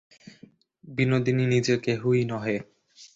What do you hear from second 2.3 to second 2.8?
নহে!